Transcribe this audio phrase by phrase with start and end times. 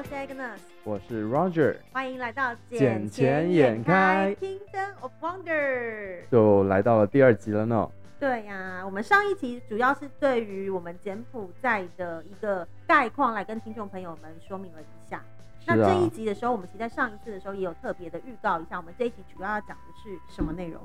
[0.00, 6.22] 我是 Agnes，我是 Roger，欢迎来到捡钱眼开 Kingdom of Wonder。
[6.30, 7.86] 就来到了第二集了呢。
[8.18, 15.22] 对呀、我们上一集主要是对于我们柬埔寨的一个概况来跟听众朋友们说明了一下。
[15.66, 20.80] 那这一集的时候，我们其实在上一次的时候也有特别的预告一下，我们这一集主要要讲的是什么内容？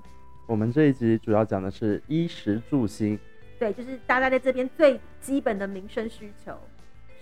[0.46, 3.18] 我们这一集主要讲的是衣食住行。
[3.58, 6.54] 对，就是大家在这边最基本的民生需求。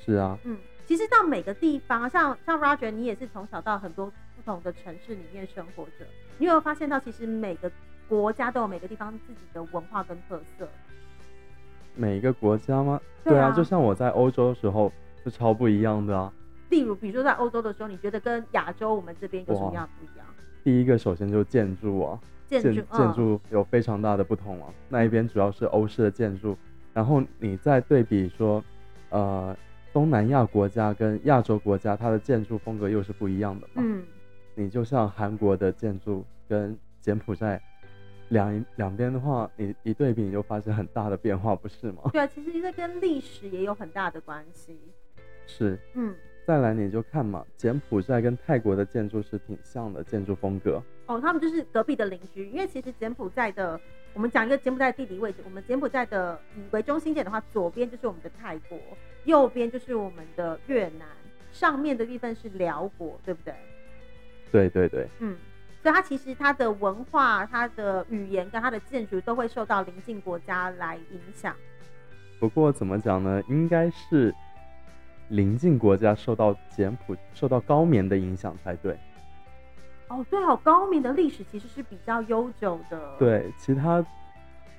[0.03, 6.05] 是啊，嗯，其实到每个地方，像像 Roger，你也是从小到很多不同的城市里面生活着，
[6.37, 7.71] 你有没有发现到，其实每个
[8.09, 10.67] 国家都有每个地方自己的文化跟特色？
[11.95, 12.99] 每一个国家吗？
[13.23, 14.91] 对啊就像我在欧洲的时候
[15.23, 16.31] 是超不一样的啊。
[16.69, 20.25] 例如，比如说在欧洲的时候，你觉得跟亚洲我们这边有什么样不一样？
[20.63, 24.73] 第一个首先就是建筑啊，建筑，建嗯，筑有非常大的不同啊。
[24.89, 26.57] 那一边主要是欧式的建筑，
[26.93, 28.63] 然后你再对比说，
[29.11, 29.55] 呃，
[29.93, 33.83] 东南亚国家跟亚洲国家，它的建筑风格又是不一样的嘛。
[33.85, 34.03] 嗯，
[34.55, 37.61] 你就像韩国的建筑跟柬埔寨
[38.29, 42.09] 两两边的话，你一对比你就发现很大的变化，不是吗？
[42.11, 44.79] 对啊，其实这跟历史也有很大的关系。
[45.45, 45.77] 是。
[45.93, 46.15] 嗯，
[46.47, 50.81] 再来你就看嘛，柬埔寨跟泰国的建筑是挺像的建筑风格。
[51.05, 53.79] 哦，他们就是隔壁的邻居，因为其实柬埔寨的，
[54.13, 58.79] 我们讲一个柬埔寨的地理位置，我们柬埔寨的以为中心点的话，左边就是我们的泰国，
[59.25, 61.07] 右边就是我们的越南，
[61.51, 63.53] 上面的地方是辽国，对不对？
[64.51, 65.35] 对对对，嗯，
[65.81, 71.55] 所以它其实它的文化、它的语言跟它的建筑都会受到邻近国家来影响。
[72.39, 73.41] 不过怎么讲呢？
[73.47, 74.33] 应该是
[75.29, 78.97] 邻近国家受到柬埔受到高棉的影响才对。
[80.09, 83.15] 哦，对哦，高棉的历史其实是比较悠久的。
[83.17, 84.05] 对，其他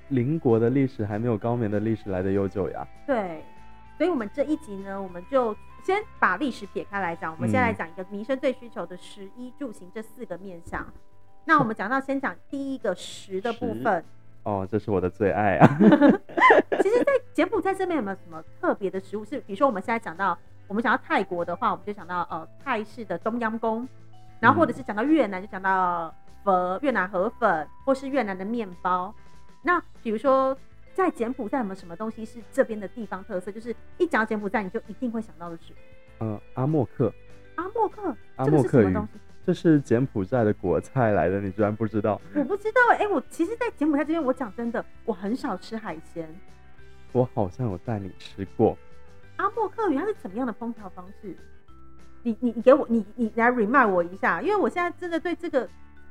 [0.09, 2.87] 邻国的历史还没有高棉的历史来的悠久呀。
[3.05, 3.43] 对，
[3.97, 10.85] 所以我们这一集呢，我们就先把历史撇开来讲，我们先来嗯讲一个民生最需求的食衣住行这四个面向。
[11.45, 14.03] 那我们讲到先讲第一个食的部分，
[14.43, 15.77] 哦，这是我的最爱啊。
[16.81, 19.23] 其实，在柬埔寨这边有没有什么特别的食物？
[19.23, 20.37] 是比如说我们现在讲到，
[20.67, 23.87] 我们讲到泰国的话，我们就想到呃泰式的中央宫，
[24.39, 29.13] 然后或者是讲到越南就讲到呃越南河粉，或是越南的面包。
[29.61, 30.57] 那比如说
[30.95, 33.51] 在柬埔寨有没有什么东西是这边的地方特色？
[33.51, 35.73] 就是一讲到柬埔寨，你就一定会想到的是
[36.21, 37.13] 嗯，阿莫克，
[37.55, 39.19] 阿莫克，阿莫克鱼是什么东西？
[39.45, 42.19] 这是柬埔寨的国菜来的，你居然不知道？
[42.33, 46.33] 我不知道哎、欸我其实，在柬埔寨这边，我讲真的，我很少吃海鲜。
[47.11, 48.77] 我好像有带你吃过。
[49.35, 51.35] 阿莫克鱼它是怎么样的烹调方式？
[52.23, 55.69] 你你你给我你你来 remind 我一下，因为我现在真的对这个，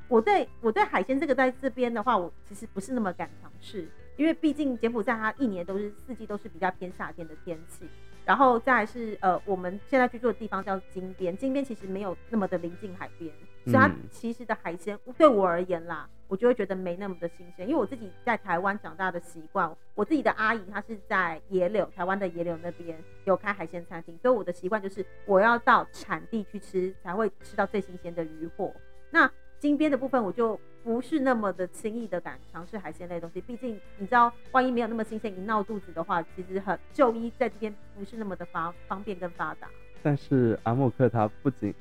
[0.09, 7.89] 我对我对海鲜这个在这边的话，我其实不是那么敢尝试，因为毕竟柬埔寨它一年都是四季都是比较偏夏天的天气，
[8.25, 13.33] 然后再来是呃我们现在居住的地方叫金边，金边其实没有那么的临近海边，
[13.65, 28.73] 所以它嗯其实的海鲜对我而言啦，我就会觉得没那么的新鲜，因为我自己在台湾长大的习惯，我自己的阿姨她是在野柳，台湾的野柳那边有开海鲜餐厅，所以我的习惯就是我要到产地去吃，才会吃到最新鲜的鱼货。
[29.11, 39.67] 那金边的部分我就不是那么的轻易的敢尝试海鲜类东西，毕竟你知道，万一没有那么新鲜，一闹肚子的话，其实很就医在这边不是那么的发方便跟发达。
[40.03, 41.75] 但是阿莫克它不仅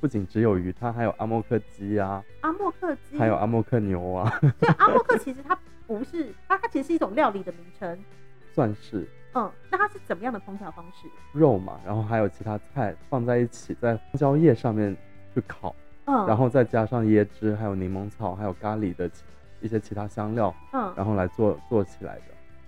[0.00, 7.96] 不仅只有鱼，它还有阿莫克鸡啊，阿莫克鸡，还有阿莫克牛啊，对阿莫克其实它不是它，它其实是一种料理的名称。
[8.52, 11.06] 算是嗯，那它是怎么样的烹调方式？
[11.32, 11.78] 肉嘛。
[11.86, 14.96] 然后还有其他菜放在一起，在香蕉叶上面
[15.32, 15.76] 去烤，
[16.08, 19.08] 嗯，然后再加上椰汁，还有柠檬草，还有咖喱的
[19.60, 22.22] 一些其他香料，嗯，然后来做做起来的。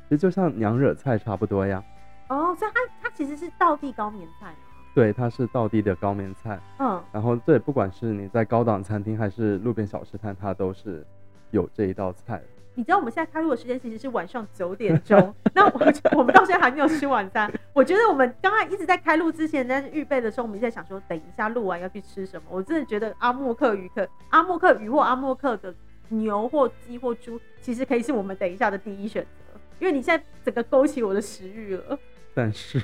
[0.05, 1.83] 其实就像娘惹菜差不多呀。
[2.29, 4.57] 哦，所以它它其实是道地高棉菜嘛。
[4.95, 6.61] 对，它是道地的高棉菜。
[6.79, 11.07] 嗯，然后这不管是你在高档餐厅还是路边小吃摊，它都是
[11.51, 12.45] 有这一道菜的。
[12.81, 17.53] 你知道我们现在开录的时间其实是晚上九点钟， 那我我们到现在还没有吃晚餐。
[17.75, 22.47] 我觉得我们刚才一直在开录之前，在预备的时候，我们一直在想说，等一下录完要去吃什么。
[22.49, 25.75] 我真的觉得阿莫克鱼可阿莫克鱼或阿莫克的
[26.09, 31.99] 牛或鸡或猪，其实可以是我们等一下的第一选择，因为你现在整个勾起我的食欲了。
[32.33, 32.81] 但是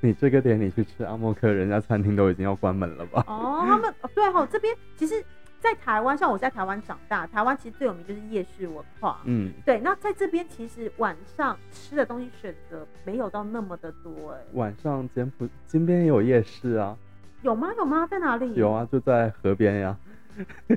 [0.00, 3.24] 你这个点你去吃阿莫克，人家餐厅都已经要关门了吧？
[3.26, 5.20] 哦，他们哦对哦，这边其实，
[5.60, 9.20] 在台湾，像我在台湾长大，台湾其实最有名就是夜市文化。
[9.26, 16.96] 嗯，对，那在这边其实晚上吃的东西选择没有到那么的多，哎，晚上柬埔金边也有夜市啊，
[17.42, 17.68] 有吗？
[17.76, 18.06] 有吗？
[18.10, 18.54] 在哪里？
[18.54, 19.96] 有啊，就在河边呀。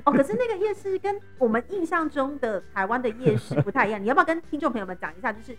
[0.04, 5.56] 哦，可是那个夜市跟我们印象中的台湾的夜市不太一样， 你要不要跟听众朋友们讲一下，就是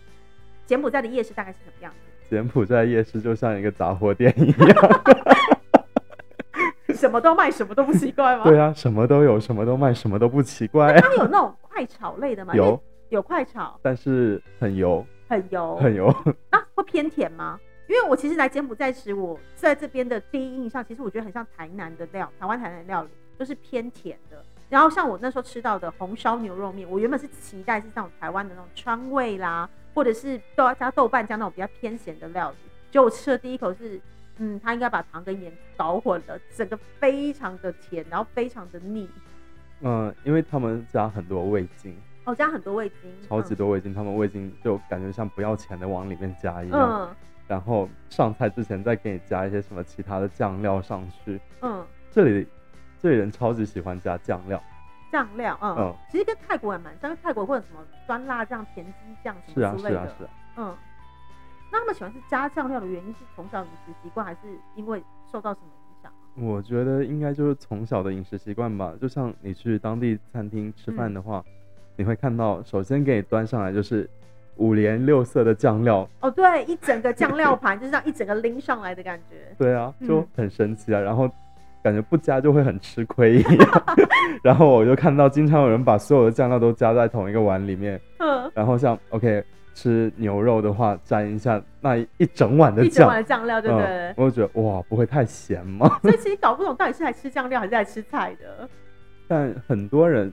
[0.64, 2.30] 柬埔寨的夜市大概是什么样子？
[2.30, 4.76] 柬埔寨夜市就像一个杂货店一样，
[6.96, 8.44] 什么都卖，什么都不奇怪吗？
[8.44, 10.98] 对啊，什么都有，什么都卖，什么都不奇怪。
[11.00, 12.54] 它有那种快炒类的吗？
[12.54, 16.12] 有有快炒，但是很油，很油，很油。
[16.50, 17.60] 那会偏甜吗？
[17.88, 24.42] 因为我其实来柬埔寨时，我在这边的第一印象，其实我觉得很像台南的料，台湾台南的料理都是偏甜的。
[24.68, 32.56] 然后像我那时候吃到的红烧牛肉面，我原本是期待是那种台湾的那种川味啦，或者是豆加豆瓣酱那种比较偏咸的料理。
[32.90, 34.00] 就我吃的第一口是，
[34.38, 39.08] 嗯，他应该把糖跟盐搞混了，整个非常的甜，然后非常的腻。
[39.80, 47.08] 嗯，因为他们加很多味精，哦，加很多味精，超级多味精，他们味精就感觉像不要钱的往里面加一样。
[47.08, 47.16] 嗯。
[47.48, 51.40] 然后上菜之前再给你加一些什么其他的酱料上去。
[51.62, 51.84] 嗯。
[52.10, 52.46] 这里。
[52.98, 54.60] 这里人超级喜欢加酱料，
[55.12, 60.74] 酱料，嗯，其实跟泰国也蛮像，泰国会有什么酸辣酱、甜鸡酱什么之类的，是啊，是啊，是啊，嗯。
[61.72, 64.38] 那他们喜欢吃加酱料的原因是从小饮食习惯，还是
[64.74, 66.12] 因为受到什么影响？
[66.46, 68.94] 我觉得应该就是从小的饮食习惯吧。
[69.00, 71.44] 就像你去当地餐厅吃饭的话，
[71.96, 74.08] 你会看到首先给你端上来就是
[74.56, 76.08] 五颜六色的酱料。
[76.20, 79.36] 哦，对，一整个酱料盘就是这样一整个拎上来的感觉。
[79.58, 81.00] 对啊，就很神奇啊。
[81.00, 81.28] 然后。
[81.82, 83.84] 感觉不加就会很吃亏一样，
[84.42, 89.44] 然后我就看到经常有人把所有的酱料都加在同一个碗里面，嗯，然后像 OK
[89.76, 94.14] 吃牛肉的话，沾一下那一整碗的酱，一整碗的酱料，对不对？
[94.16, 95.86] 我就觉得哇，不会太咸吗？
[96.00, 98.66] 所以其实搞不懂到底是来吃酱料还是来吃菜的。
[99.28, 100.32] 但很多人，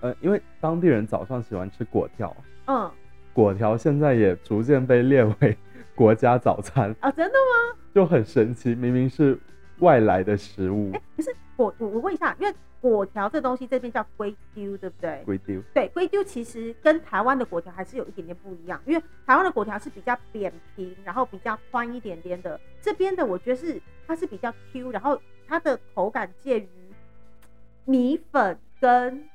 [0.00, 2.90] 呃，因为当地人早上喜欢吃果条，嗯，
[3.32, 5.56] 果条现在也逐渐被列为
[5.94, 7.78] 国家早餐啊，真的吗？
[7.94, 9.38] 就很神奇，明明是。
[9.80, 15.22] 外来的食物，哎，可是我我我问一下，因为果条这东西这边叫龟丢，对不对？
[15.24, 26.68] 龟丢，对，龟丢其实跟台湾的果条还是有一点点不一样，因为台湾的果条是比较扁平，然后比较宽一点点的，这边的我觉得是它是比较 Q，然后它的口感介于
[27.84, 29.28] 米粉跟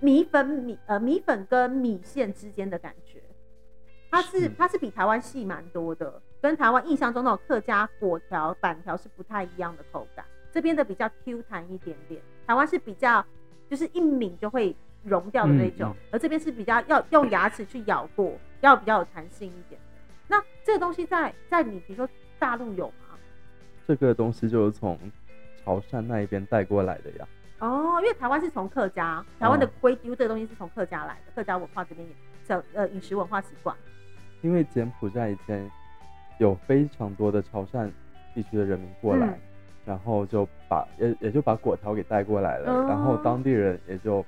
[0.00, 3.22] 米粉米呃米粉跟米线之间的感觉，
[4.10, 6.20] 它是它是比台湾细蛮多的。
[6.40, 13.22] 跟台湾印象中那种客家果条板条是不太一样的口感，这边的比较 Q 弹一点点，台湾是比较
[13.68, 18.32] 就是一抿就会融掉的那种，而这边是比较要用牙齿去咬过，
[18.62, 19.78] 要比较有弹性一点。
[20.26, 22.08] 那这个东西在在你比如说
[22.38, 23.18] 大陆有吗？
[23.86, 24.98] 这个东西就是从
[25.62, 27.28] 潮汕那一边带过来的呀。
[27.58, 33.76] 哦，因为台湾是从客家，台湾的龟丢这个东西是从客家来的，客家文化这边也呃饮食文化习惯。
[34.40, 35.70] 因为柬埔寨以前。
[36.40, 37.88] 有非常多的潮汕
[38.34, 39.38] 地区的人民过来，
[39.84, 44.24] 然后就把也也就把果条给带过来了，然后当地人也就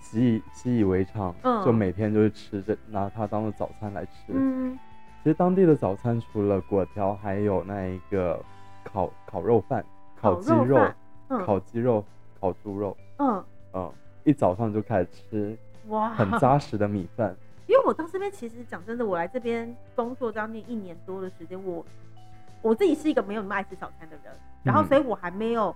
[0.00, 1.32] 习以习以为常，
[1.64, 4.32] 就每天就是吃着拿它当做早餐来吃。
[4.34, 4.76] 嗯，
[5.22, 8.42] 其实当地的早餐除了果条，还有那一个
[8.82, 9.84] 烤烤肉饭、
[10.20, 10.76] 烤鸡肉、
[11.28, 12.04] 烤鸡肉、
[12.40, 12.96] 烤猪肉。
[13.18, 13.44] 嗯
[13.74, 13.92] 嗯，
[14.24, 15.56] 一早上就开始吃，
[15.86, 17.36] 哇，很扎实的米饭。
[17.68, 21.84] 因为我到这边，其实讲真的，我来这边工作将近一年多的时间，我
[22.62, 24.34] 我自己是一个没有那么爱吃早餐的人，
[24.64, 25.74] 然后所以我还没有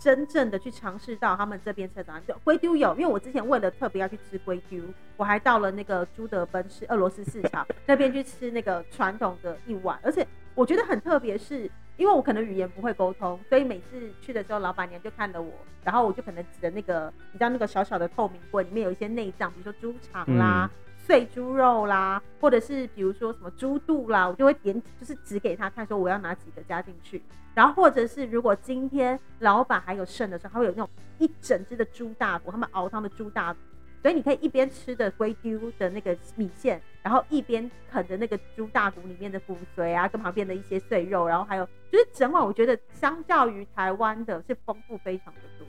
[0.00, 2.22] 真正的去尝试到他们这边吃早餐。
[2.26, 4.82] 就龟丢有，因为我之前为了特别要去吃龟丢，
[5.18, 15.52] 我还到了那个朱德奔市俄罗斯市场 那边去吃那个传统的一碗，而且我觉得很特别，是因为我可能语言不会沟通，所以每次去的时候，老板娘就看着我，
[15.84, 20.70] 然后我就可能指着那个你知道那个小小的透明柜，里面有一些内脏，比如说猪肠啦。
[21.08, 27.22] 碎猪肉啦，或者是比如说什么猪肚啦，我就会点，就是指给他看，说我要拿几个加进去。
[27.54, 33.58] 然后或者是如果今天老板还有剩的时候，他会有那种一整只的猪大骨，他们熬汤的猪大骨，
[34.02, 45.66] 所以你可以一边吃的龟丢的那个米线，然后一边啃着那个猪大骨里面的骨髓啊，跟旁边的一些碎肉，然后还有就是整碗，我觉得相较于台湾的是丰富非常的多。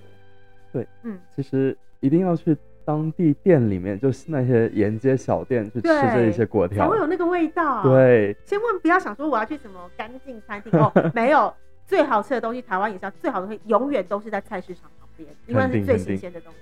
[0.74, 2.58] 对，嗯，其实一定要去。
[2.89, 7.84] 当地店里面就是那些沿街小店去吃这一些果条，才会有那个味道。
[7.84, 11.53] 对，千万不要想说我要去什么干净餐厅哦， 没有
[11.86, 16.58] 最好吃的东西，台湾也是最好的东西，永远都是在菜市场旁边，因为是最新鲜的东西。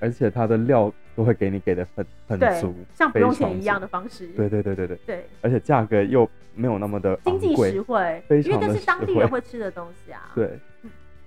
[0.00, 4.28] 而且它的料都会给你给的很很足，像不用钱一样的方式。
[4.28, 10.22] 对对对对对对，而且价格又没有那么的经济实惠，非常因为这是当地人会吃的东西啊。
[10.34, 10.58] 对，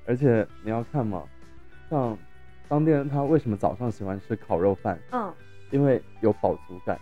[0.08, 1.22] 而且你要看嘛，
[1.88, 2.18] 像。
[2.68, 5.00] 当地人他为什么早上喜欢吃烤肉饭？
[5.12, 5.34] 嗯，
[5.72, 7.00] 因为有饱足感。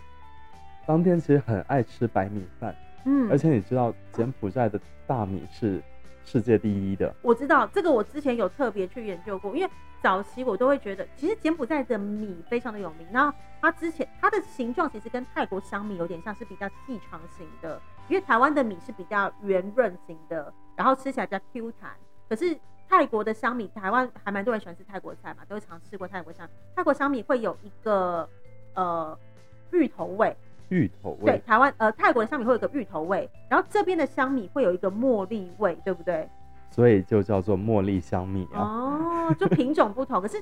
[0.86, 5.80] 当天其实很爱吃白米饭，嗯，而且你知道柬埔寨的大米是
[6.24, 7.14] 世界第一的。
[7.22, 9.70] 我知道这个，我之前有特别去研究过，因为
[10.02, 13.06] 早期我都会觉得，其实柬埔寨的米非常的有名。
[13.12, 21.92] 然后它之前它的形状其实跟泰国香米有点像，是比较细长型的，因为台湾的米是比较圆润型的，然后吃起来比较 Q 弹。
[22.28, 22.58] 可是
[22.92, 26.46] 泰国的香米，台湾还蛮多人喜欢吃泰国菜嘛，都会尝试过泰国香。
[26.76, 28.28] 泰国香米会有一个
[28.74, 29.18] 呃
[29.70, 30.36] 芋头味，
[30.68, 31.32] 芋头味。
[31.32, 36.28] 对，台湾呃泰国的香米会有一个芋头味，然后这边的香米会有一个茉莉味，对不对？
[36.68, 38.60] 所以就叫做茉莉香米啊。
[38.60, 40.36] 哦，就品种不同，可是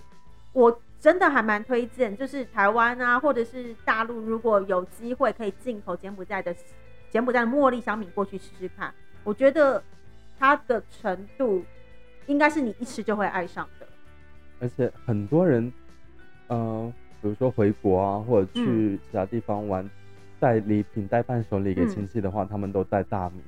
[0.52, 6.52] 我真的还蛮推荐，就是台湾啊，或者是大陆，如果有机会可以进口柬埔寨的
[7.10, 8.92] 柬埔寨的茉莉香米过去试试看，
[9.22, 9.80] 我觉得
[10.36, 11.62] 它的程度
[12.30, 13.86] 应该是你一吃就会爱上的。
[14.60, 15.72] 而且很多人，
[16.46, 19.88] 呃，比如说回国啊，或者去其他地方玩，
[20.38, 23.42] 带礼品、带伴手礼给亲戚的话，他们都带大米。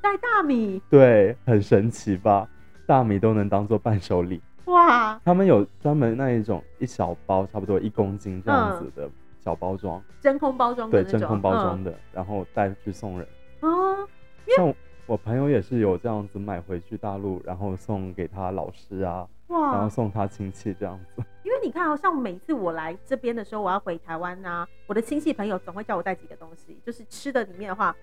[0.00, 2.48] 带大米，对，很神奇吧？
[2.86, 5.18] 大米都能当做伴手礼，哇！
[5.24, 13.26] 他们有专门那一种一小包，差不多一公斤这样子的小包装，真空包装的对，真空包装的，然后带去送人。
[13.60, 14.06] 哦，
[14.54, 14.72] 像
[15.06, 21.22] 我朋友也是有这样子买回去大陆，然后送给他老师啊，哇，然后送他亲戚这样子。
[21.42, 27.94] 因为你看，哦像每次我来这边的时候，我要回台湾呐，我的亲戚朋友总会叫我带几个东西，就是吃的里面的话，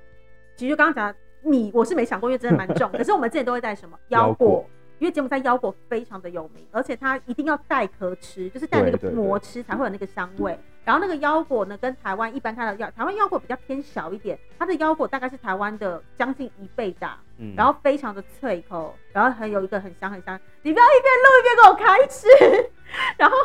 [0.56, 1.16] 其实就刚刚讲。
[1.44, 2.92] 米我是没想过，因为真的蛮重。
[2.92, 4.64] 可是我们之前都会带什么 腰果，
[5.02, 10.56] 因为柬埔寨腰果非常的有名，而且它一定要带壳吃，就是带那个膜吃才会有那个香味。
[10.86, 20.40] 然后那个腰果呢，跟台湾一般看到腰，台湾腰果比较偏小一点，它的腰果大概是台湾的将近一倍大，嗯，然后非常的脆口，然后很有一个很香很香。
[20.62, 22.28] 你不要一边录一边给我开吃，
[23.18, 23.36] 然后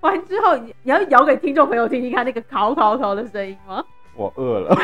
[0.00, 3.82] 完之后你要咬给听众朋友听听看那个烤烤烤的声音吗？
[4.14, 4.76] 我饿了。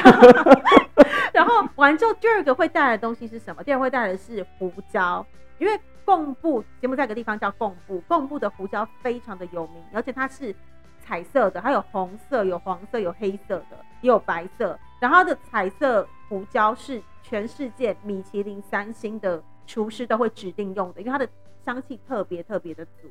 [1.34, 3.62] 然后完之后，第二个会带来的东西是什么？
[3.62, 5.26] 第二个会带来的是胡椒，
[5.58, 10.54] 因为贡布节目在个地方叫贡布，贡布的胡椒非常的有名，而且它是
[11.00, 14.78] 彩色的，它有红色、有黄色、有黑色的，也有白色。
[15.00, 21.28] 然后它的彩色胡椒是全世界米其林三星的厨师都会指定用的，因为它的
[21.64, 23.08] 香气特别特别的足。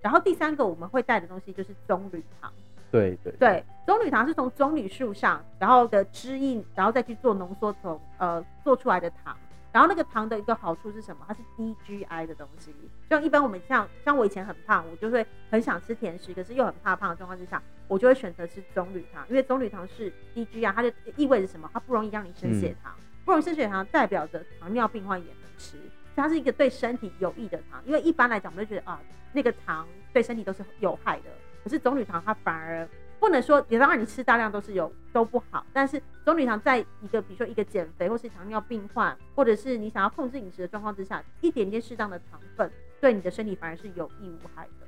[0.00, 2.52] 然后第三个我们会带的东西就是棕榈糖。
[2.92, 9.36] 对对对，棕榈糖是从棕榈树上，然后的汁液，然后再去做浓缩，从呃做出来的糖。
[9.72, 11.24] 然后那个糖的一个好处是什么？
[11.28, 12.74] 它是低 GI 的东西。
[13.10, 21.68] 像一般我们像像我以前很胖，我就会很想吃甜食，可是又很怕胖的状况之下，我就会选择吃棕榈糖，因为棕榈糖是低 GI，它就意味着什么？
[21.72, 22.94] 它不容易让你升血糖，
[23.24, 25.76] 不容易升血糖代表着糖尿病患也能吃，
[26.14, 27.82] 它是一个对身体有益的糖。
[27.84, 29.00] 因为一般来讲，我们就觉得啊，
[29.32, 31.24] 那个糖对身体都是有害的。
[31.62, 35.64] 可是棕榈糖它反而不能说，也当然你吃大量都是有都不好。
[35.72, 42.70] 但是棕榈糖在一个比如说一个减肥或是糖尿病患，或者是你想要控制饮食的状况之下，一点点适当的糖分
[43.00, 44.86] 对你的身体反而是有益无害的。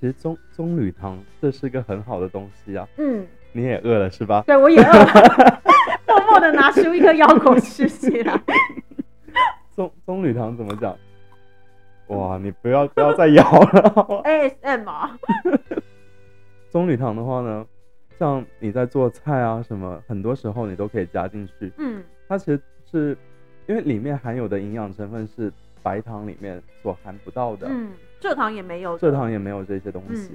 [0.00, 2.86] 其实棕棕榈糖这是个很好的东西啊。
[2.98, 4.42] 嗯，你也饿了是吧？
[4.46, 5.62] 对，我也饿了，
[6.06, 8.40] 默默的拿出一颗腰果吃起来。
[9.72, 10.96] 棕棕榈糖怎么讲？
[12.08, 14.22] 哇，你不要不要再咬了。
[14.24, 15.18] ASM 啊。
[16.70, 17.66] 棕榈糖的话呢，
[18.18, 21.72] 像你在做菜啊什么，很多时候你都可以加进去。
[21.78, 22.60] 嗯，它其实
[22.90, 23.16] 是
[23.66, 27.66] 因为里面含有的营养成分是白糖里面所含不到的。
[27.70, 30.32] 嗯，蔗糖也没有，蔗糖也没有这些东西。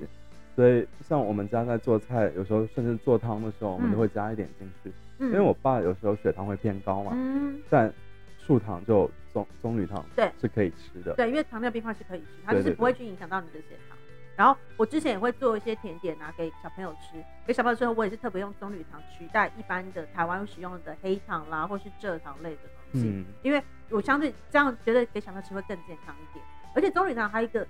[0.55, 4.91] 所以像我们家在做菜，有时候甚至做汤的时候，我们都会加一点进去。
[5.19, 7.11] 嗯，因为我爸有时候血糖会偏高嘛。
[7.15, 7.91] 嗯，但
[8.39, 11.13] 树糖就棕棕榈糖对是可以吃的。
[11.15, 13.92] 对，因为糖尿病患是可以吃，它就是不会去影响到你的血糖。
[14.35, 22.61] 然后我之前也会做一些甜点啊给小朋友吃，给小朋友吃后，我也是特别用棕榈糖取代一般的台湾使用的黑糖啦，或是蔗糖类的
[22.91, 26.43] 东西，因为我相对这样觉得给小朋友吃会更健康一点。
[26.75, 27.67] 而且棕榈糖还有一个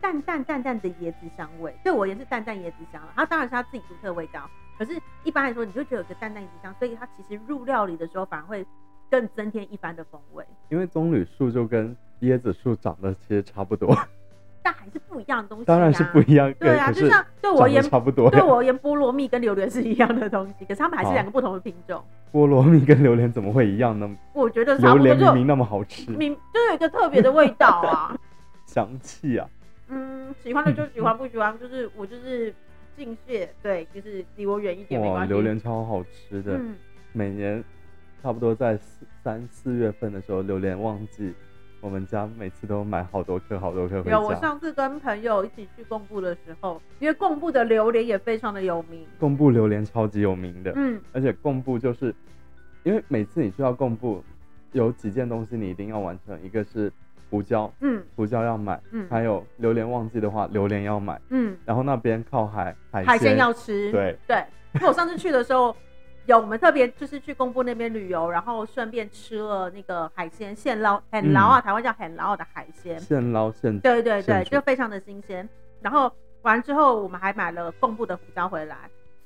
[0.00, 8.66] 淡淡淡淡的椰子香味，对我也是淡淡椰子香它当然是它自己独特的味道，可是一般来说你就觉得有个淡淡椰子香，所以它其实入料理的时候反而会
[9.08, 10.44] 更增添一般的风味。
[10.68, 13.96] 因为棕榈树就跟椰子树长得其实差不多。
[14.62, 16.52] 但还是不一样的东西，当然是不一样。
[16.58, 18.30] 对啊，就像对我而言差不多。
[18.30, 22.02] 对我而言，菠萝蜜跟榴莲是一样的东西，可是它们还是两个不同的品种。
[22.32, 24.08] 菠萝蜜跟榴莲怎么会一样呢？
[24.32, 28.16] 我觉得榴莲明明那么好吃，明就有一个特别的味道啊，
[28.66, 29.48] 香气啊。
[29.88, 32.54] 嗯，喜欢的就喜欢，不喜欢就是我就是
[32.96, 35.32] 敬谢，对，就是离我远一点没关系。
[35.32, 36.58] 榴莲超好吃的，
[37.12, 37.62] 每年
[38.22, 41.34] 差不多在四三四月份的时候，榴莲旺季。
[41.82, 44.12] 我们家每次都买好多颗，好多颗回家。
[44.12, 49.04] 有，我上次跟朋友一起去贡布的时候，因为贡布的榴莲也非常的有名。
[49.18, 52.14] 贡布榴莲超级有名的，嗯，而且贡布就是，
[52.84, 54.22] 因为每次你去到贡布，
[54.70, 56.90] 有几件东西你一定要完成，一个是
[57.28, 64.44] 胡椒，嗯，胡椒要买，嗯，还有榴莲旺季的话，榴莲要买，嗯，然后那边靠海，海鲜要吃，对对。
[64.76, 65.76] 因为我上次去的时候。
[66.26, 75.48] 有，我们特别就是去公布那边旅游，然后顺便吃了那个海鲜现捞很捞啊，台湾叫很捞的海鲜，现捞现对对对，就非常的新鲜。
[75.80, 76.12] 然后
[76.42, 78.76] 完之后，我们还买了贡布的胡椒回来。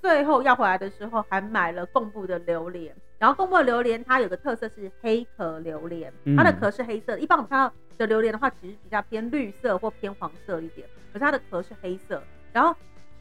[0.00, 2.94] 最后要回来的时候，还买了贡布的榴莲。
[3.18, 7.20] 然后贡布的榴莲它有个特色是黑壳榴莲，它的嗯壳是黑色的。
[7.20, 12.22] 一般我们看到的榴莲的话，其实比较偏绿色或偏黄色一点，可是它的壳是黑色。
[12.52, 12.74] 然后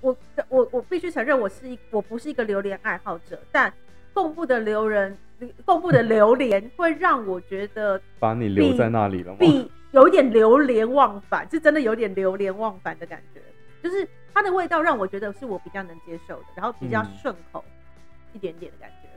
[0.06, 0.16] 我
[0.50, 3.74] 我我必须承认，我是一我不是一个榴莲爱好者，但
[4.14, 5.18] 贡布的榴莲
[5.66, 9.38] 贡布的榴莲会让我觉得把你留在那里了吗？
[9.40, 13.42] 比有一点流连忘返，是真的有点流连忘返的感觉，
[13.82, 17.66] 就是它的味道让我觉得是我比较能接受的，然后比较嗯顺口
[18.34, 19.10] 一点点的感觉。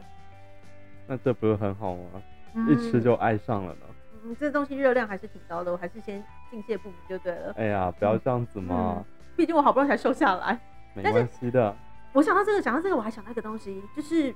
[1.07, 2.23] 那这不是很好吗？
[2.55, 3.81] 嗯一吃就爱上了呢。
[4.25, 7.53] 嗯，这东西热量还是挺高的，我还是先敬谢父母就对了。
[7.59, 9.05] 哎呀，不要这样子嘛，
[9.37, 10.59] 毕竟我好不容易才瘦下来。
[10.95, 11.75] 没关系的。
[12.13, 14.35] 我想到这个，想到这个，我还想到一个东西，就是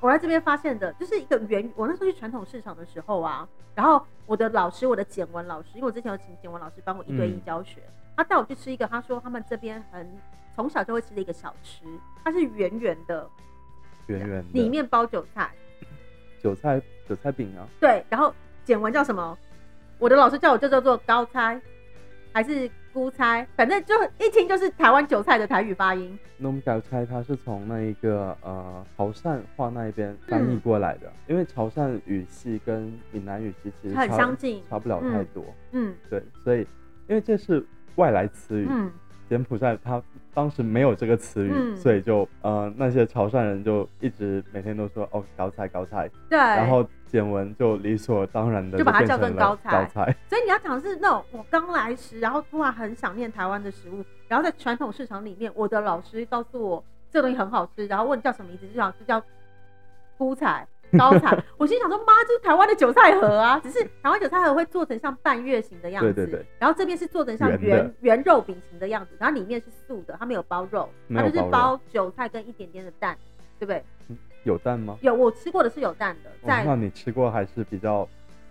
[0.00, 1.70] 我在这边发现的，就是一个圆。
[1.76, 7.82] 我那时候去传统市场的时候啊，然后我的老师，我的简文老师，因为我之前有请简文老师帮我一对一嗯教学，
[8.16, 10.10] 他带我去吃一个，他说他们这边很
[10.56, 11.84] 从小就会吃的一个小吃，
[12.24, 13.28] 它是圆圆的，
[14.06, 15.50] 圆圆的，里面包韭菜，
[16.42, 19.38] 韭菜韭菜饼啊，对，然后简文叫什么？
[19.98, 21.60] 我的老师叫我就叫做高猜，
[22.32, 26.18] 还是菇菜，反正就一听就是台湾韭菜的台语发音。
[26.36, 35.44] 那我们韭菜它是从那一个呃潮汕话那一边翻译嗯过来的，因为潮汕语系跟闽南语系其实很相近差不了太多。
[35.72, 36.60] 嗯对，所以
[37.08, 37.64] 因为这是
[37.96, 38.90] 外来词语，嗯，
[39.28, 46.38] 柬埔寨它当时没有这个词语，嗯所以就呃那些潮汕人就一直每天都说哦高菜高菜，对。
[46.38, 50.16] 然后简文就理所当然的就把它叫变成了成高菜高菜。
[50.28, 59.22] 所以你要讲的是那种我刚来时，然后突然很想念台湾的食物，然后在传统市场里面，我的老师告诉我这东西很好吃，然后问叫什么名字，就想就叫
[60.16, 60.66] 菇菜。
[60.98, 73.16] 高产，我心想说妈，这是台湾的韭菜盒啊，只是台湾韭菜盒会做成像半月形的样子，对对对然后这边是做成像圆圆圆肉饼形的样子，然后里面是素的，它没有包肉，它就是包韭菜跟一点点的蛋，
[73.58, 73.84] 对不对？
[74.44, 74.96] 有蛋吗？
[75.02, 78.08] 有我吃过的是有蛋的，哦在那你吃过还是比较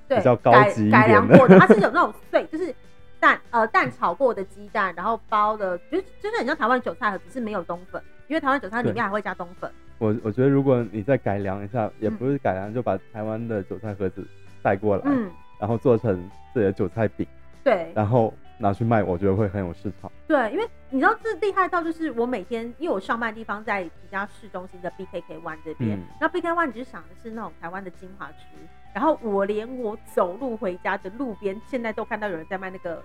[0.07, 2.73] 对，比较高改级一改良过的，它 是有那种碎，就是
[3.19, 9.71] 蛋呃蛋炒过的鸡蛋，然后包的，就是就是很像台湾的韭菜盒，只是没有冬粉，因为台湾韭菜里面还会加冬粉。
[9.99, 12.15] 我我觉得如果你再改良一下，也嗯。
[12.17, 14.25] 不是改良，就把台湾的韭菜盒子
[14.63, 16.15] 带过来，嗯，然后做成
[16.53, 17.27] 自己的韭菜饼，
[17.63, 17.91] 对。
[17.93, 20.11] 然后拿去卖，我觉得会很有市场。
[20.27, 28.45] 对，因为你知道这厉害到就是我每天，因为我上班的地方在比较市中心的 BKK One 这边嗯，那 BKK One 你就想的是那种台湾的精华区，
[28.93, 33.03] 然后我连我走路回家的路边，现在都看到有人在卖那个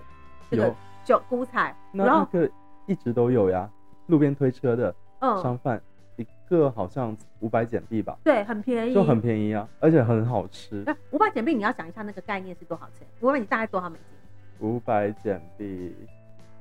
[0.49, 0.75] 这个有。
[1.05, 2.51] 韭菇菜，那然后那个
[2.87, 3.69] 一直都有呀，
[4.07, 5.79] 路边推车的嗯，商贩，
[6.17, 10.83] 一个好像五百简币吧，对，很便宜，就很便宜啊，而且很好吃。
[10.85, 13.07] 那五百简币，你要讲一下那个概念是多少钱？
[13.21, 14.67] 五百你大概多少美金？
[14.67, 15.95] 五百简币，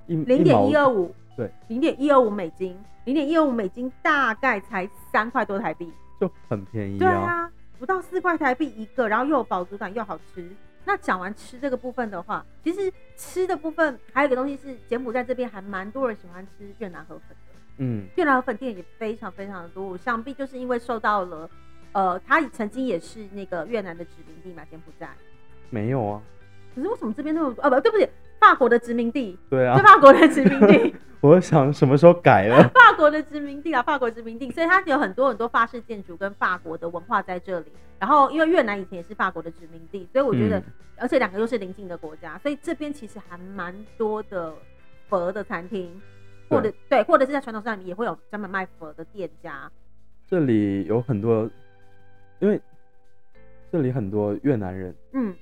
[0.06, 5.92] 一零点一二，五，对，零点一二五美金，零点一二五美金大概才三块多台币。
[6.20, 10.48] 就很便宜对啊，不到四块台币一个，然后又有饱足感又好吃。
[10.84, 17.53] 那讲完吃这个部分的话，其实吃的部分还有一个东西是柬埔寨这边还蛮多人喜欢吃越南河粉的。
[17.78, 21.48] 嗯，越南河粉店也非常非常的多，我想必就是因为受到了，
[21.92, 25.08] 呃，它曾经也是那个越南的殖民地嘛，柬埔寨。
[25.70, 26.22] 没有啊，
[26.74, 27.64] 可是为什么这边那么多？
[27.64, 28.08] 哦，不对不起，
[28.40, 32.68] 法国的殖民地，对啊是，法国的殖民地， 我想什么时候改了？
[32.68, 37.72] 法国的殖民地啊，法国殖民地，所以它有很多很多法式建筑跟法国的文化在这里。
[37.98, 40.64] 然后因为越南以前也是法国的殖民地，所以我觉得，嗯
[40.96, 44.54] 而且两个又是邻近的国家，所以这边其实还蛮多的
[45.08, 45.90] 佛的餐厅，
[46.54, 49.70] 或者对，或者是在传统上面也会有专门卖佛的店家。
[50.26, 51.48] 这里有很多，
[52.38, 52.60] 因为
[53.70, 55.34] 这里很多越南人，嗯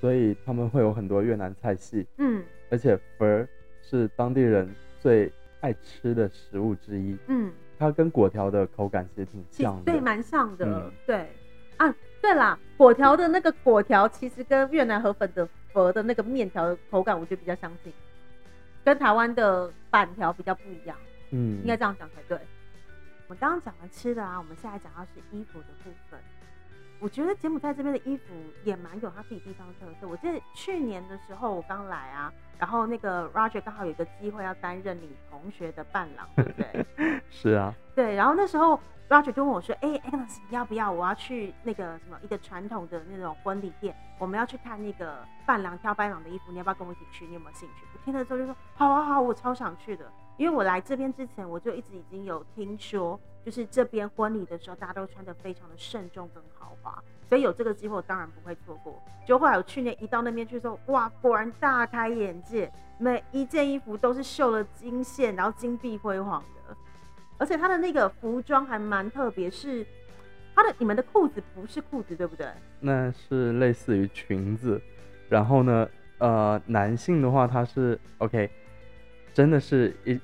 [0.00, 3.46] 所以他们会有很多越南菜系，嗯而且佛
[3.82, 4.68] 是当地人
[5.00, 7.16] 最爱吃的食物之一。
[7.28, 11.28] 嗯，它跟果条的口感其实挺像的，对蛮像的，嗯对
[11.76, 17.92] 啊，对啦，果条的那个果条其实跟越南河粉的佛的那个面条的口感，我觉得比较相近，
[18.84, 20.96] 跟台湾的板条比较不一样，
[21.30, 22.38] 嗯应该这样讲才对。
[23.28, 26.20] 我们刚刚讲了吃的啊，我们现在讲到是衣服的部分。
[27.00, 28.26] 我觉得柬埔寨这边的衣服
[28.62, 30.06] 也蛮有他自己地方特色。
[30.06, 36.86] 我记得去年的时候我刚来啊，然后那个 Roger 刚好有一个机会要担任你同学的伴郎，对不对？
[37.28, 40.92] 是啊，对，然后那时候 Roger 就问我说：“哎、a g n e s 你要不要？
[40.92, 47.26] 我要去那个什么一个传统的那种婚礼店，我们要去看那个伴郎挑伴郎的衣服，你要不要跟我一起去？
[47.26, 50.04] 你有没有兴趣？”听了之后就说：“好啊好，我超想去的。”
[50.38, 59.00] 因为我来这边之前，我就一直已经有听说，就是这边婚礼的时候，大家都穿的非常的慎重跟豪华，所以有这个机会，我当然不会错过。
[59.26, 66.76] 就后来我去年一到那边去的时候，哇，果然大开眼界，每一件衣服都是绣了金线，然后金碧辉煌的，
[67.38, 69.86] 而且它的那个服装还蛮特别，是
[70.56, 72.48] 它的你们的裤子不是裤子对不对？
[72.80, 74.80] 那是类似于裙子，
[75.28, 75.88] 然后呢，
[76.22, 78.48] 呃，男性的话他是 OK。
[79.34, 80.20] 真的是一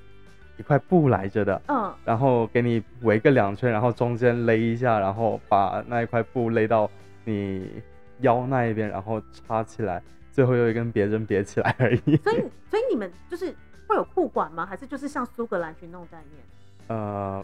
[0.57, 6.87] 一块布来着的，嗯，然后给你围个两圈，然后中间勒一下，然后把那一块布勒到
[7.25, 7.81] 你
[8.19, 9.99] 腰那一边，然后插起来，
[10.31, 12.15] 最后又一根别针别起来而已。
[12.17, 12.35] 所以，
[12.69, 13.51] 所以你们就是
[13.87, 14.63] 会有裤管吗？
[14.63, 16.43] 还是就是像苏格兰裙那种概念？
[16.89, 17.43] 呃，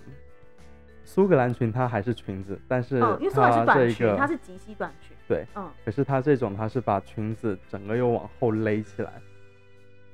[1.06, 5.16] 苏格兰裙它还是裙子，但是因为苏格兰是短裙，它是及膝短裙。
[5.28, 9.14] 对，嗯，可是它这种它是把裙子整个又往后勒起来。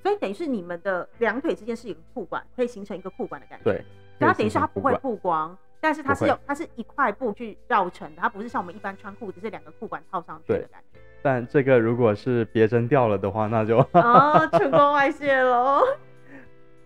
[0.04, 3.64] 所以等于是你们的两腿之间是一个裤管，可以形成一个裤管的感觉。
[3.64, 3.86] 对，
[4.20, 11.00] 它等于是它不会曝光，但是它是用它是一块布去绕成的，它不是像我们一般穿裤子是两个裤管套上去的感觉。
[11.22, 15.82] 但这个如果是别针掉了的话，那就哦，成功外泄喽。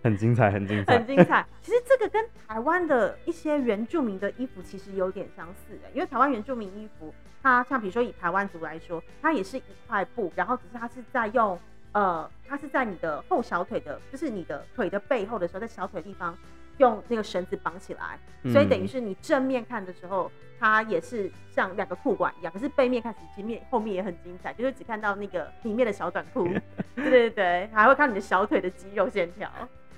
[0.06, 1.44] 很精彩，很精彩，很精彩。
[1.64, 11.60] 其实这个跟台湾的一些原住民的衣服其实有点相似的，因为台湾原住民衣服，它像比如说以台湾族来说，它也是一块布，然后只是它是在用。
[11.94, 16.38] 呃，它是在你的后小腿的，就是你的腿的背后的时候，在小腿地方
[16.78, 18.20] 用那个绳子绑起来，
[18.52, 26.46] 所以等于是你正面看的时候，它也是像两个裤管一样，可是背面看其实面后面也很精彩，就是只看到那个里面的小短裤，
[26.98, 29.50] 对对对，还会看你的小腿的肌肉线条，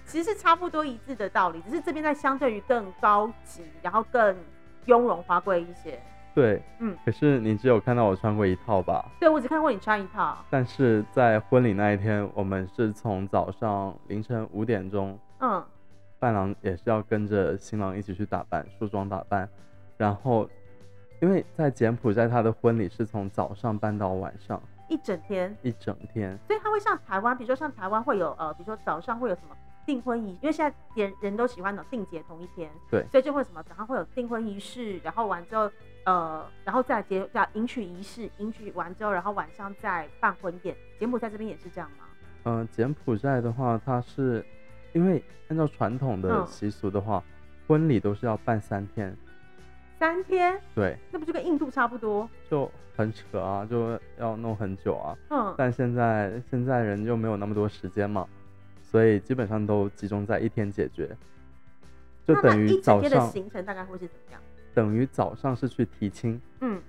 [0.07, 4.35] 其实是差不多一致的道理，只是这边在相对于更高级，然后更
[4.85, 5.99] 雍容华贵一些。
[6.33, 9.03] 对，嗯，可是你只有看到我穿过一套吧？
[9.19, 10.37] 对，我只看过你穿一套。
[10.49, 15.61] 但是在婚礼那一天，我们是从早上凌晨五点钟，嗯，
[16.19, 19.49] 伴郎也是要跟着新郎一起去打扮，梳妆打扮。
[19.97, 20.47] 然后，
[21.21, 26.37] 因为在柬埔寨，他的婚礼是从早上办到晚上，一整天，一整天。
[26.45, 29.55] 所以他会像台湾，比如说像台湾会有呃，比如说早上会有什么
[29.87, 35.71] 订婚仪，因为现在人人都喜欢的订结同一天，对，所以就会什么早上会有订婚仪式，然后完之后。
[36.07, 40.73] 呃，然后再结叫迎娶仪式，迎娶完之后，然后晚上再办婚宴。
[40.97, 42.05] 柬埔寨这边也是这样吗？
[42.45, 44.41] 嗯，柬埔寨的话，它是
[44.93, 47.21] 因为按照传统的习俗的话，
[47.67, 49.13] 婚礼都是要办三天。
[49.99, 50.57] 三天？
[50.73, 50.97] 对。
[51.11, 52.29] 那不就跟印度差不多？
[52.49, 55.17] 就很扯啊，就要弄很久啊。
[55.29, 55.53] 嗯。
[55.57, 58.25] 但现在现在人就没有那么多时间嘛，
[58.89, 61.15] 所以基本上都集中在一天解决。
[62.25, 63.09] 就等于早上。
[63.09, 64.41] 的行程大概会是怎么样？
[64.73, 66.81] 等于早上是去提亲，嗯，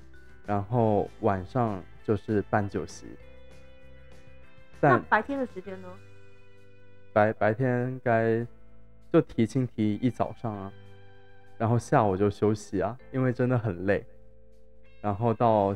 [0.47, 3.07] 然后晚上就是办酒席。
[4.81, 5.89] 那白天的时间呢？
[7.13, 8.47] 白白天该
[9.13, 10.73] 就提亲提一早上啊，
[11.57, 14.05] 然后下午就休息啊，因为真的很累。
[15.01, 15.75] 然后到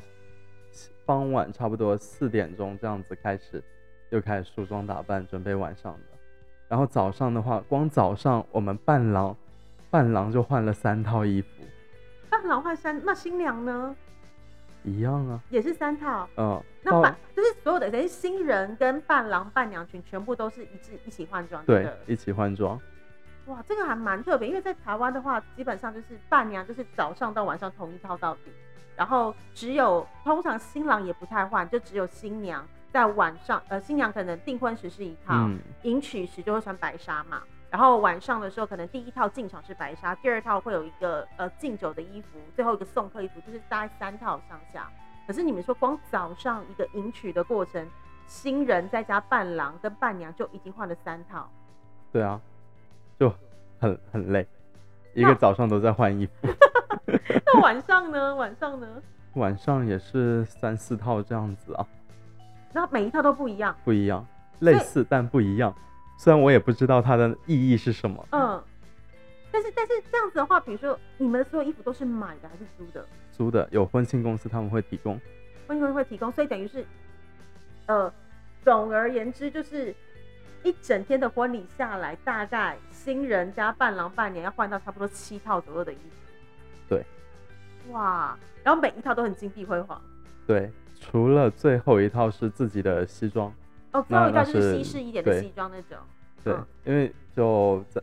[1.04, 3.62] 傍晚差不多四点钟这样子开始，
[4.11, 6.12] 又开始梳妆打扮，准备晚上的。
[6.72, 9.37] 然后早上的话，光早上我们伴郎
[9.90, 11.48] 伴郎就换了三套衣服。
[12.30, 13.94] 伴郎换三，那新娘呢？
[14.82, 16.26] 一样啊，也是三套。
[16.38, 21.62] 嗯，那伴就是所有的，等于新人跟伴郎伴娘群全部都是一致一起换装。
[21.66, 22.80] 对，一起换装。
[23.48, 28.50] 哇，这个还蛮特别，因为在台湾的话，基本上就是伴娘就是早上到晚上同一套到底，
[28.96, 35.48] 然后只有通常新郎也不太换，就只有新娘在晚上，呃，新娘可能订婚时是一套，
[35.83, 37.42] 迎娶时就会穿白纱嘛。
[37.70, 44.90] 然后晚上的时候，可能第一套进场是白纱，第二套会有一个呃敬酒的衣服，最后一个送客衣服，就是大概三套上下。
[45.26, 47.88] 可是你们说光早上一个迎娶的过程，
[48.26, 51.50] 新人再加伴郎跟伴娘就已经换了三套。
[52.12, 52.38] 对啊，
[53.18, 53.33] 就
[53.81, 54.46] 很很累，
[55.14, 56.33] 一个早上都在换衣服。
[57.46, 58.35] 那晚上呢？
[58.35, 58.87] 晚上呢？
[59.35, 61.87] 晚上也是三四套这样子啊。
[62.72, 63.76] 那每一套都不一样？
[63.85, 64.26] 不一样，
[64.61, 65.74] 类似但不一样。
[66.18, 68.62] 虽然我也不知道它的意义是什么，嗯，
[69.50, 73.04] 但是但是这样子的话，比如说你们所有衣服都是买的还是租的？
[73.32, 75.20] 租的，有婚庆公司他们会提供，
[75.66, 76.87] 婚庆公司会提供，所以等于是，
[77.87, 78.12] 呃，
[78.62, 79.94] 总而言之就是
[80.62, 86.16] 一整天的婚礼下来，大概新人加伴郎伴娘要换到差不多七套左右的衣服。
[86.88, 87.04] 对，
[87.90, 90.00] 哇，然后每一套都很金碧辉煌。
[90.46, 93.52] 对，除了最后一套是自己的西装。
[93.92, 95.98] 哦，最后一套就是西式一点的西装那种。
[96.42, 98.02] 对，因为就在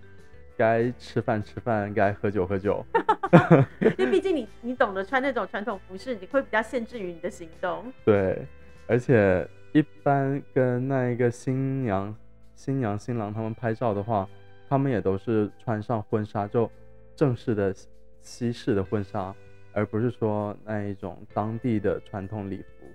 [0.57, 2.85] 该吃饭吃饭，该喝酒喝酒。
[3.79, 7.91] 因为毕竟你你懂得穿那种传统服饰，你会比较限制于你的行动。
[8.03, 8.47] 对，
[8.87, 12.15] 而且一般跟那一个新娘、
[12.55, 14.27] 新娘、新郎他们拍照的话，
[14.67, 16.69] 他们也都是穿上婚纱就
[17.15, 17.73] 正式的
[18.21, 19.33] 西式的婚纱，
[19.73, 22.85] 而不是说那一种当地的传统礼服。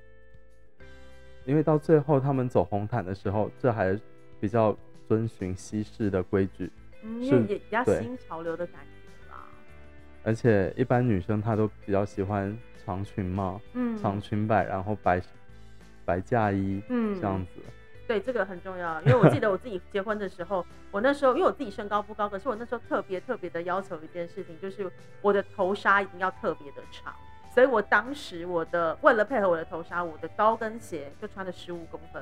[1.45, 3.99] 因为到最后他们走红毯的时候，这还
[4.41, 6.71] 比较遵循西式的规矩，
[7.03, 9.47] 嗯，因为也比较新潮流的感觉吧。
[10.23, 15.21] 而且一般女生她都比较喜欢长裙嘛，嗯，长裙摆，然后白
[16.07, 17.61] 白嫁衣，嗯，这样子。
[18.07, 24.91] 对，这个很重要，因为我记得我自己结婚的时候，我那时候因为我自己身高不高，可是我那时候特别特别的要求一件事情，就是
[25.23, 27.15] 我的头纱一定要特别的长。
[27.55, 32.21] 所以我当时我的为了配合我的头纱，我的高跟鞋就穿了十五公分，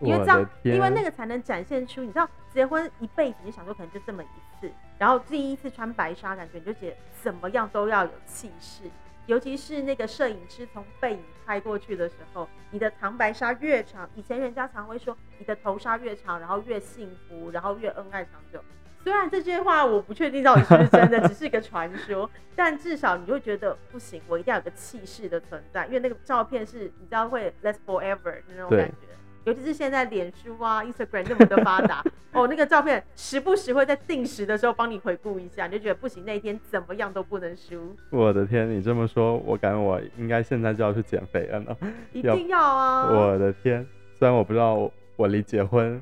[0.00, 8.82] 因为这样，因为那个才能展现出你知道结婚一辈子，你想说可能就这么一次，然后第一次穿白纱，感觉你就觉得怎么样都要有气势，
[9.26, 18.62] 尤其是那个摄影师从背影拍过去的时候，你的长白纱越长，以前人家常会说你的头纱越长，然后越幸福，然后越恩爱长久。
[19.02, 29.08] 虽然这句话我不确定到底是不是真的， 只是一个传说，但至少你会觉得不行，我一定要有个气势的存在，因为那个照片是你知道会 last forever 的那种感觉。
[29.44, 32.02] 尤其是现在脸书啊、Instagram 那么的发达，
[32.32, 37.94] 哦，那个照片时不时会在定时的时候帮你回顾一下，你就觉得不行，那一天怎么样都不能输。
[38.10, 41.76] 我的天，你这么说，我感觉我应该现在就要去减肥了呢。
[42.12, 43.10] 一定要啊！
[43.10, 43.86] 我的天，
[44.18, 46.00] 虽然我不知道我离结婚。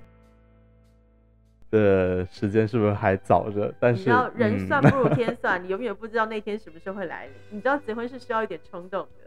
[1.73, 3.73] 的时间是不是还早着？
[3.81, 7.33] 但是你知道人算不如 天算，你永远不知道那天什么时候会来临。
[7.49, 9.22] 你知道结婚是需要一点冲动的。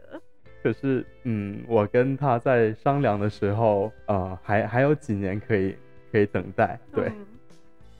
[0.62, 5.76] 可是，嗯，我跟他在商量的时候，呃，还还有几年可以
[6.10, 6.78] 可以等待。
[6.92, 7.12] 对。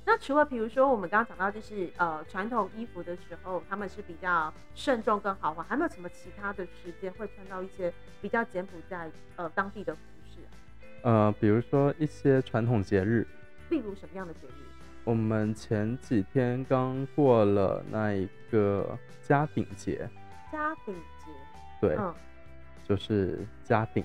[0.04, 7.92] 那除了比如说我们刚刚讲到就是呃传统衣服的时候，他们是比较慎重跟豪华，还没有什么其他的时间会穿到一些
[8.22, 10.40] 比较柬埔寨呃当地的服饰？
[11.02, 13.26] 呃，比如说一些传统节日。
[13.68, 14.62] 例如什么样的节日？
[15.02, 20.08] 我们前几天刚过了那一个家顶节。
[20.52, 21.32] 家顶节。
[21.80, 21.96] 对。
[21.96, 22.14] 嗯。
[22.86, 24.04] 就是家顶。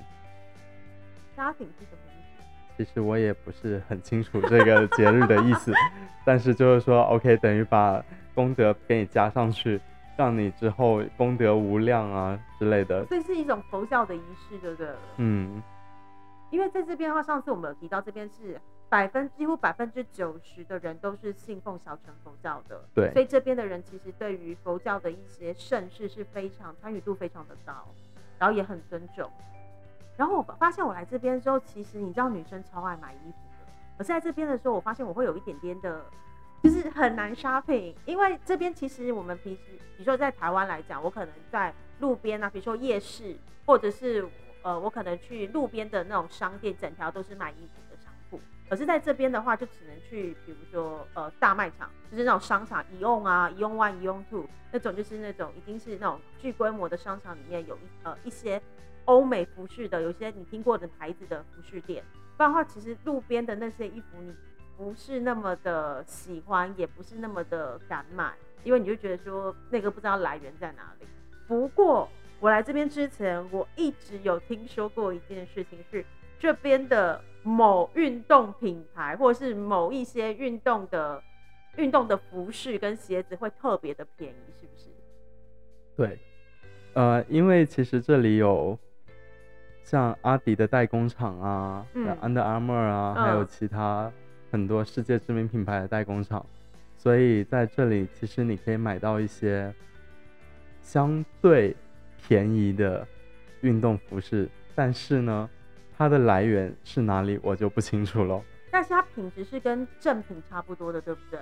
[1.36, 2.44] 家顶是什么意思？
[2.78, 5.72] 其实我也不是很清楚这个节日的意思，
[6.26, 9.80] 但是就是说，OK，等于把功德给你加上去，
[10.18, 13.06] 让你之后功德无量啊之类的。
[13.06, 14.90] 这是一种佛教的仪式，对不对？
[15.18, 15.62] 嗯。
[16.50, 18.60] 因为在这边的话，上次我们有提到，这边是。
[18.90, 27.88] 百分几乎百分之九十的人都是信奉小乘佛教的，对，所以这边的人其实对于佛教的一些盛世是非常参与度非常的高，
[28.42, 29.30] 然后也很尊重。
[30.18, 36.04] 然后我发现我来这边之后，其实你知道女生超爱买衣服的，可是在这边的时候，我发现我会有一点点的，
[36.64, 39.62] 就是很难 shopping，因为这边其实我们平时，
[39.96, 44.28] 比如说在台湾来讲，我可能在路边啊，比如说夜市，或者是
[44.64, 47.91] 呃，我可能去路边的那种商店，整条都是卖衣服。
[48.72, 58.62] 可是在这边的话，就只能去，比如说，呃，大卖场，就是那种商场，一用啊，一用 One、一用 Two 那种，就是那种已经是那种巨规模的商场里面有一呃一些
[59.04, 62.02] 欧美服饰的，有些你听过的牌子的服饰店。
[62.38, 64.34] 不然的话，其实路边的那些衣服，你
[64.78, 71.06] 不是那么的喜欢，也不是那么的敢买，因为你就觉得说那个不知道来源在哪里。
[71.46, 72.08] 不过
[72.40, 76.06] 我来这边之前，我一直有听说过一件事情，是
[76.40, 77.22] 这边的。
[77.44, 81.22] 某运动品牌，或者是某一些运动的
[81.78, 84.90] 运动的服饰跟鞋子会特别的便宜，是不是？
[85.96, 86.20] 对，
[86.94, 88.78] 呃，因为其实这里有
[89.84, 94.12] 像阿迪的代工厂啊，Under Armour 啊，还有其他
[94.52, 96.46] 很多世界知名品牌的代工厂，
[96.98, 99.74] 所以在这里其实你可以买到一些
[100.84, 101.76] 相对
[102.28, 103.08] 便宜的
[103.62, 105.50] 运动服饰，但是呢。
[106.02, 108.42] 它的来源是哪里，我就不清楚了。
[108.72, 111.40] 但是它品质是跟正品差不多的，对不对？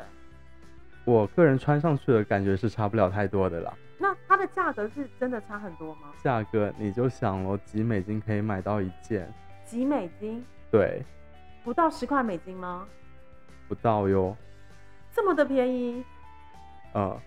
[1.06, 3.74] 我个人穿上去的感觉是差不了太多的啦。
[3.98, 6.10] 那它的价格是真的差很多吗？
[6.22, 9.34] 价格你就想了，几美金可以买到一件？
[9.64, 10.44] 几美金？
[10.70, 11.06] 对。
[11.64, 12.86] 不到十块美金吗？
[13.70, 14.36] 不到哟。
[15.10, 16.04] 这么的便宜？
[16.96, 17.18] 嗯，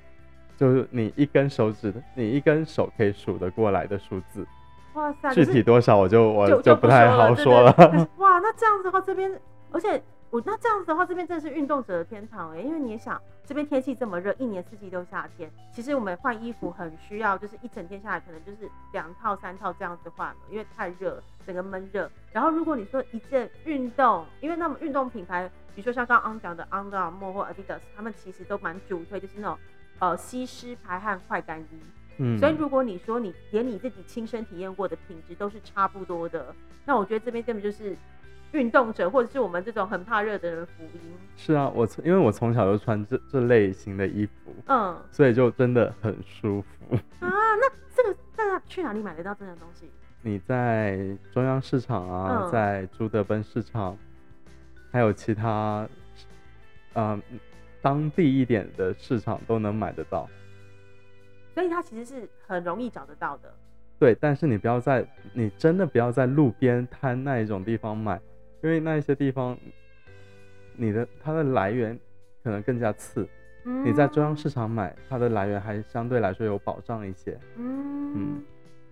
[0.54, 4.46] 就是你一根手指的，你一根手可以数得过来的数字。
[4.94, 5.34] 哇塞！
[5.34, 7.74] 具体多少我就我就不太好说了。
[8.18, 22.10] 哇，那这样子的话，这边而且我那这样子的话，这边真的是运动者的天堂哎，因为你也想，这边天气这么热，一年四季都夏天，其实我们换衣服很需要，就是一整天下来可能就是两套三套这样子换了，因为太热，整个闷热。
[22.32, 29.58] 然后如果你说一件运动，因为那么运动品牌，比如说像刚刚讲的 Under Armour 或 Adidas，他们其实都蛮主推就是那种
[29.98, 31.80] 呃吸湿排汗快干衣。
[32.18, 37.96] 嗯，所以如果你说你连你自己亲身体验过的品质都是差不多的，那我觉得这边根本就是
[38.52, 41.00] 运动者或者是我们这种很怕热的人福音。
[41.36, 46.94] 是啊，我从因为我从小就穿这这类型的衣服，嗯，所以就真的很舒服。
[47.20, 49.90] 啊，那这个大家去哪里买得到这样东西？
[50.20, 53.96] 你在中央市场啊，嗯在朱德奔市场，
[54.92, 55.88] 还有其他，
[56.92, 57.20] 嗯、
[57.80, 60.28] 当地一点的市场都能买得到。
[61.54, 63.54] 所以它其实是很容易找得到的。
[63.98, 68.20] 对，但是你不要在，你真的不要在路边摊那一种地方买，
[68.62, 69.56] 因为那一些地方，
[70.76, 71.98] 你的它的来源
[72.42, 73.28] 可能更加次。
[73.64, 78.44] 嗯你在中央市场买，它的来源还相对来说有保障一些，嗯嗯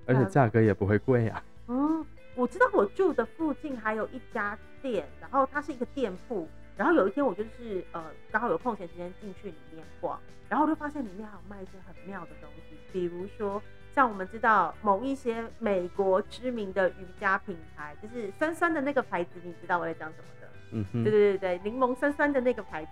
[0.07, 6.49] 而且价格也不会贵啊呀、哦，我知道我住的附近还有一家店，然后它是一个店铺。
[6.81, 13.63] 然后有一天我就是呃刚好有空闲时间进去里面逛，然后我就发现里面还有卖一些很妙的东西，比如说
[13.93, 20.49] 像我们知道某一些美国知名的瑜伽品牌，就是酸酸的那个牌子，你知道我在讲什么的？
[20.73, 22.91] 嗯哼，对对对对，柠檬酸酸的那个牌子。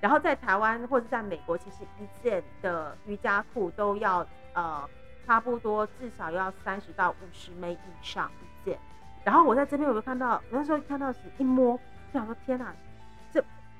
[0.00, 4.88] 然后在台湾或者在美国，其实一件的瑜伽裤都要呃
[5.26, 8.78] 差不多至少要三十到五十枚以上一件。
[9.24, 11.76] 然后我在这边我就看到，我那时候看到是一摸，
[12.12, 12.93] 就想说天哪，这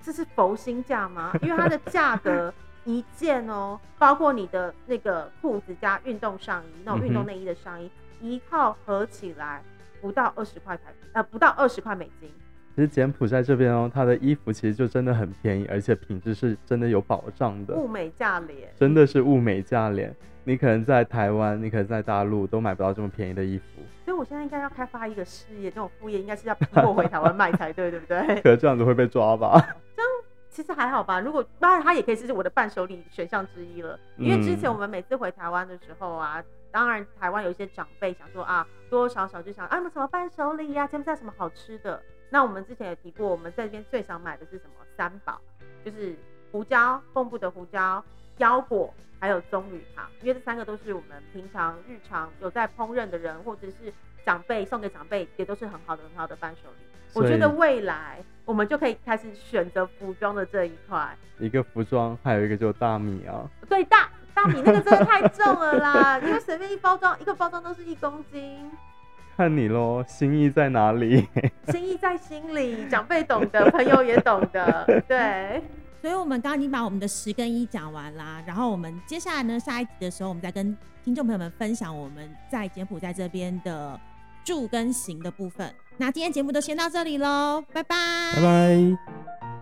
[0.05, 1.33] 这是佛心价吗？
[1.43, 2.53] 因为它的价格
[2.85, 7.91] 一件哦，包括你的那个裤子加运动上衣，那种运动内衣的上衣，
[8.21, 9.63] 一套合起来
[10.03, 12.31] 不到二十块台币，呃，不到二十块美金。
[12.77, 20.15] 其实柬埔寨这边哦，它的衣服其实就真的很便宜，而且品质是真的有保障的，物美价廉，真的是物美价廉。
[20.43, 28.21] 你可能在台湾，你可能在大陆都买不到这么便宜的衣服，所以我现在应该要开发一个事业，这种副业应该是要逼我回台湾卖才对，对不对？
[28.43, 29.61] 可这样子会被抓吧？
[29.97, 30.11] 这样
[30.49, 33.99] 其实还好吧，如果当然它也可以是我的伴手礼选项之一了。
[34.17, 42.01] 因为之前我们每次回台湾的时候啊，当然台湾有一些长辈想说啊，多多少少就想啊，什么伴手礼呀、柬埔寨什么好吃的？
[42.31, 44.85] 那我们之前也提过，我们在这边最想买的是什么？
[44.97, 45.41] 三宝，
[45.85, 46.17] 就是
[46.53, 48.05] 胡椒、蚌埠的胡椒、
[48.39, 53.93] 腰果，还有棕榈糖，因为这三个都是我们平常日常有在烹饪的人或者是
[54.25, 56.87] 长辈送给长辈，也都是很好的很好的伴手礼。
[57.13, 61.17] 我觉得未来我们就可以开始选择服装的这一块。
[61.39, 63.49] 一个服装，还有一个就是大米啊。
[63.69, 68.69] 对，大大米那个真的太重了啦，因为随便一包装，一个包装都是一公斤，
[69.37, 71.29] 看你喽，心意在哪里？
[71.71, 75.63] 心意在心里，长辈懂得，朋友也懂得，对。
[76.05, 83.99] 所以我们刚刚已经把我们的十跟一讲完啦，然后我们接下来呢，下一集的时候，我们再跟听众朋友们分享我们在柬埔寨这边的
[84.45, 85.75] 住跟行的部分。
[85.97, 87.97] 那今天节目就先到这里喽，拜拜，
[88.35, 89.54] 拜拜。